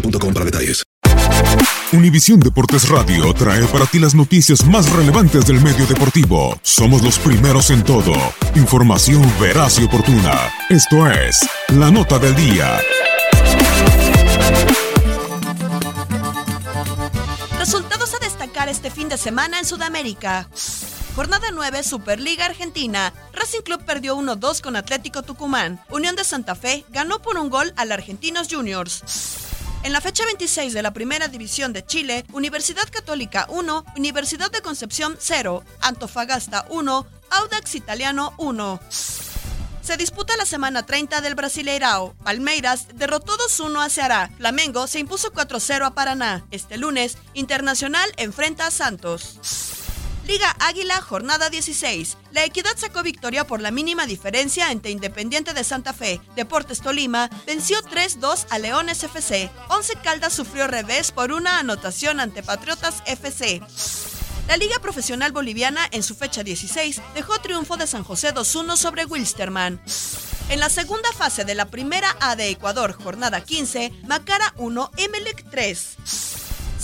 [0.00, 0.82] boostmobile.com para.
[1.92, 6.58] Univisión Deportes Radio trae para ti las noticias más relevantes del medio deportivo.
[6.62, 8.12] Somos los primeros en todo.
[8.54, 10.50] Información veraz y oportuna.
[10.68, 11.38] Esto es
[11.68, 12.80] La Nota del Día.
[17.58, 20.48] Resultados a destacar este fin de semana en Sudamérica.
[21.14, 23.12] Jornada 9, Superliga Argentina.
[23.32, 25.80] Racing Club perdió 1-2 con Atlético Tucumán.
[25.88, 29.45] Unión de Santa Fe ganó por un gol al Argentinos Juniors.
[29.82, 34.60] En la fecha 26 de la Primera División de Chile, Universidad Católica 1, Universidad de
[34.60, 38.80] Concepción 0, Antofagasta 1, Audax Italiano 1.
[39.82, 42.16] Se disputa la semana 30 del Brasileirao.
[42.24, 44.30] Palmeiras derrotó 2-1 a Ceará.
[44.36, 46.44] Flamengo se impuso 4-0 a Paraná.
[46.50, 49.75] Este lunes, Internacional enfrenta a Santos.
[50.26, 52.16] Liga Águila, jornada 16.
[52.32, 56.20] La Equidad sacó victoria por la mínima diferencia ante Independiente de Santa Fe.
[56.34, 59.48] Deportes Tolima venció 3-2 a Leones FC.
[59.68, 63.62] Once Caldas sufrió revés por una anotación ante Patriotas FC.
[64.48, 69.04] La Liga Profesional Boliviana, en su fecha 16, dejó triunfo de San José 2-1 sobre
[69.04, 69.80] Wilstermann.
[70.48, 75.48] En la segunda fase de la primera A de Ecuador, jornada 15, Macara 1, Emelec
[75.50, 76.35] 3.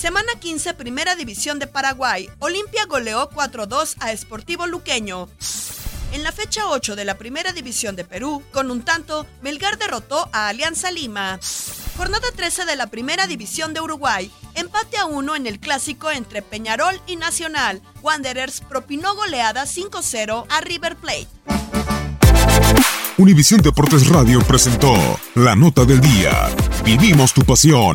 [0.02, 2.28] Semana 15, Primera División de Paraguay.
[2.40, 5.28] Olimpia goleó 4-2 a Sportivo Luqueño.
[6.12, 10.28] En la fecha 8 de la Primera División de Perú, con un tanto, Melgar derrotó
[10.32, 11.38] a Alianza Lima.
[11.96, 14.28] Jornada 13 de la Primera División de Uruguay.
[14.56, 17.80] Empate a 1 en el clásico entre Peñarol y Nacional.
[18.02, 21.28] Wanderers propinó goleada 5-0 a River Plate.
[23.18, 24.96] Univisión Deportes Radio presentó
[25.36, 26.50] La Nota del Día.
[26.84, 27.94] Vivimos tu pasión.